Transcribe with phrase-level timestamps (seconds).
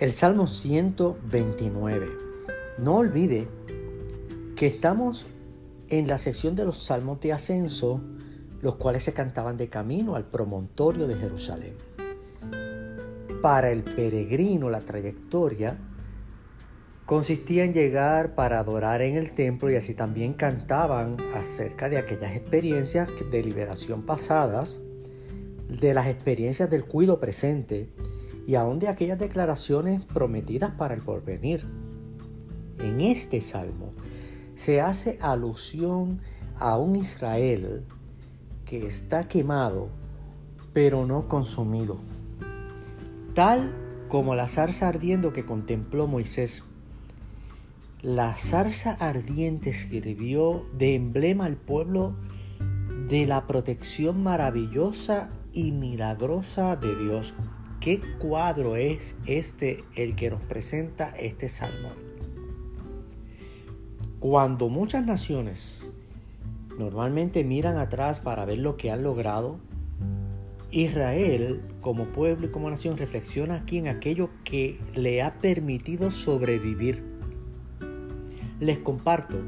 [0.00, 2.08] El Salmo 129.
[2.78, 3.48] No olvide
[4.56, 5.26] que estamos
[5.90, 8.00] en la sección de los salmos de ascenso,
[8.62, 11.74] los cuales se cantaban de camino al promontorio de Jerusalén.
[13.42, 15.76] Para el peregrino la trayectoria
[17.04, 22.34] consistía en llegar para adorar en el templo y así también cantaban acerca de aquellas
[22.34, 24.80] experiencias de liberación pasadas,
[25.68, 27.90] de las experiencias del cuido presente,
[28.50, 31.64] y aún de aquellas declaraciones prometidas para el porvenir.
[32.80, 33.92] En este salmo
[34.56, 36.20] se hace alusión
[36.58, 37.84] a un Israel
[38.64, 39.90] que está quemado,
[40.72, 41.98] pero no consumido,
[43.34, 43.72] tal
[44.08, 46.64] como la zarza ardiendo que contempló Moisés.
[48.02, 52.16] La zarza ardiente sirvió de emblema al pueblo
[53.08, 57.32] de la protección maravillosa y milagrosa de Dios
[57.80, 61.88] ¿Qué cuadro es este el que nos presenta este salmo?
[64.18, 65.78] Cuando muchas naciones
[66.78, 69.60] normalmente miran atrás para ver lo que han logrado,
[70.70, 77.02] Israel como pueblo y como nación reflexiona aquí en aquello que le ha permitido sobrevivir.
[78.60, 79.38] Les comparto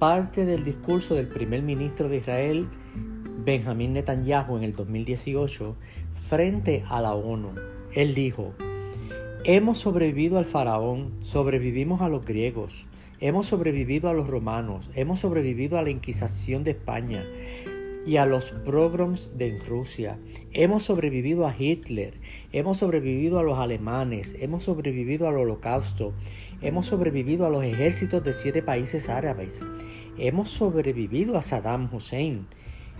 [0.00, 2.66] parte del discurso del primer ministro de Israel,
[3.36, 5.76] Benjamín Netanyahu, en el 2018,
[6.28, 7.50] frente a la ONU.
[7.92, 8.54] Él dijo,
[9.44, 12.86] hemos sobrevivido al faraón, sobrevivimos a los griegos,
[13.20, 17.24] hemos sobrevivido a los romanos, hemos sobrevivido a la Inquisición de España
[18.06, 20.18] y a los pogroms de Rusia.
[20.52, 22.14] Hemos sobrevivido a Hitler,
[22.52, 26.12] hemos sobrevivido a los alemanes, hemos sobrevivido al holocausto,
[26.62, 29.60] hemos sobrevivido a los ejércitos de siete países árabes,
[30.18, 32.46] hemos sobrevivido a Saddam Hussein,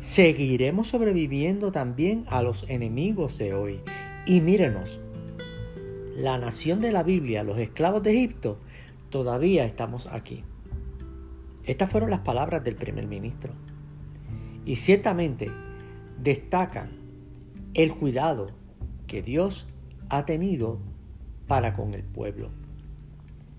[0.00, 3.80] seguiremos sobreviviendo también a los enemigos de hoy.
[4.26, 5.00] Y mírenos,
[6.16, 8.58] la nación de la Biblia, los esclavos de Egipto,
[9.10, 10.44] todavía estamos aquí.
[11.64, 13.52] Estas fueron las palabras del primer ministro.
[14.64, 15.50] Y ciertamente
[16.20, 16.90] destacan
[17.74, 18.48] el cuidado
[19.06, 19.66] que Dios
[20.08, 20.78] ha tenido
[21.46, 22.50] para con el pueblo.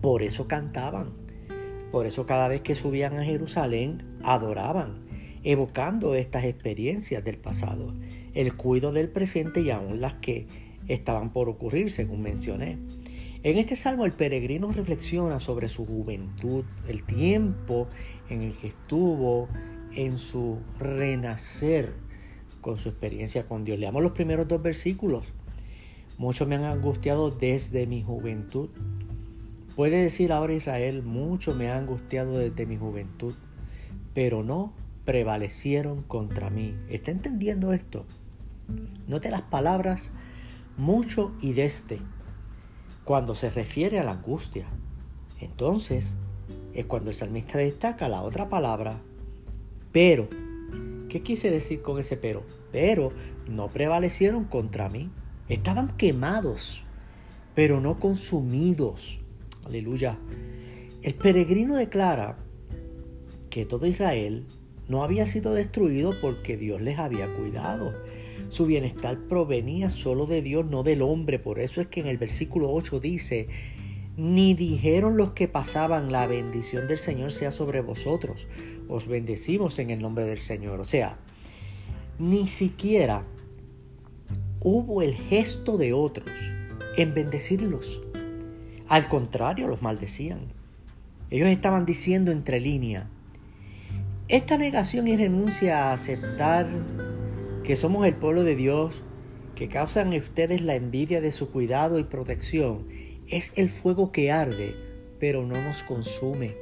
[0.00, 1.12] Por eso cantaban.
[1.90, 5.07] Por eso cada vez que subían a Jerusalén adoraban
[5.50, 7.94] evocando estas experiencias del pasado,
[8.34, 10.46] el cuidado del presente y aún las que
[10.88, 12.76] estaban por ocurrir, según mencioné.
[13.42, 17.88] En este salmo el peregrino reflexiona sobre su juventud, el tiempo
[18.28, 19.48] en el que estuvo
[19.94, 21.94] en su renacer
[22.60, 23.78] con su experiencia con Dios.
[23.78, 25.24] Leamos los primeros dos versículos.
[26.18, 28.68] Muchos me han angustiado desde mi juventud.
[29.74, 33.32] Puede decir ahora Israel, mucho me ha angustiado desde mi juventud,
[34.12, 34.74] pero no
[35.08, 36.76] prevalecieron contra mí.
[36.90, 38.04] ¿Está entendiendo esto?
[39.06, 40.12] Note las palabras
[40.76, 42.00] mucho y desde
[43.04, 44.66] cuando se refiere a la angustia.
[45.40, 46.14] Entonces
[46.74, 49.00] es cuando el salmista destaca la otra palabra,
[49.92, 50.28] pero.
[51.08, 52.42] ¿Qué quise decir con ese pero?
[52.70, 53.10] Pero
[53.48, 55.08] no prevalecieron contra mí.
[55.48, 56.82] Estaban quemados,
[57.54, 59.18] pero no consumidos.
[59.64, 60.18] Aleluya.
[61.00, 62.36] El peregrino declara
[63.48, 64.44] que todo Israel
[64.88, 67.94] no había sido destruido porque Dios les había cuidado.
[68.48, 71.38] Su bienestar provenía solo de Dios, no del hombre.
[71.38, 73.48] Por eso es que en el versículo 8 dice,
[74.16, 78.48] ni dijeron los que pasaban, la bendición del Señor sea sobre vosotros.
[78.88, 80.80] Os bendecimos en el nombre del Señor.
[80.80, 81.18] O sea,
[82.18, 83.24] ni siquiera
[84.60, 86.30] hubo el gesto de otros
[86.96, 88.00] en bendecirlos.
[88.88, 90.40] Al contrario, los maldecían.
[91.30, 93.04] Ellos estaban diciendo entre líneas,
[94.28, 96.66] esta negación y renuncia a aceptar
[97.64, 98.94] que somos el pueblo de Dios,
[99.54, 102.88] que causan en ustedes la envidia de su cuidado y protección,
[103.26, 104.74] es el fuego que arde,
[105.18, 106.54] pero no nos consume,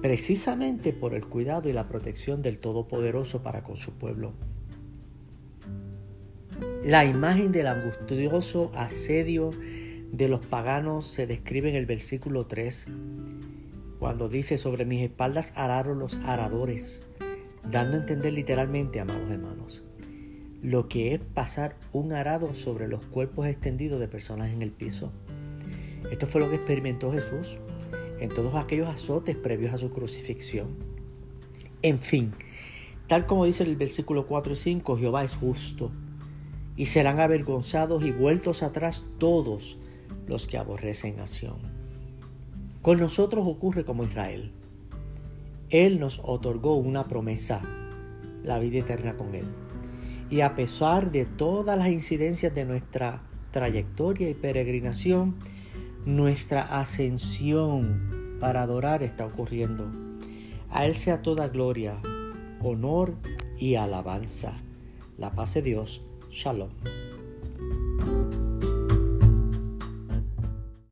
[0.00, 4.32] precisamente por el cuidado y la protección del Todopoderoso para con su pueblo.
[6.84, 9.50] La imagen del angustioso asedio
[10.10, 12.86] de los paganos se describe en el versículo 3
[14.02, 16.98] cuando dice sobre mis espaldas araron los aradores,
[17.62, 19.84] dando a entender literalmente, amados hermanos,
[20.60, 25.12] lo que es pasar un arado sobre los cuerpos extendidos de personas en el piso.
[26.10, 27.58] Esto fue lo que experimentó Jesús
[28.18, 30.70] en todos aquellos azotes previos a su crucifixión.
[31.82, 32.32] En fin,
[33.06, 35.92] tal como dice el versículo 4 y 5, Jehová es justo,
[36.74, 39.78] y serán avergonzados y vueltos atrás todos
[40.26, 41.81] los que aborrecen nación.
[42.82, 44.52] Con nosotros ocurre como Israel.
[45.70, 47.62] Él nos otorgó una promesa,
[48.42, 49.46] la vida eterna con Él.
[50.28, 55.36] Y a pesar de todas las incidencias de nuestra trayectoria y peregrinación,
[56.04, 59.86] Nuestra ascensión para adorar está ocurriendo.
[60.68, 62.00] A Él sea toda gloria,
[62.60, 63.14] honor
[63.56, 64.60] y alabanza.
[65.16, 66.02] La paz de Dios.
[66.28, 66.70] Shalom.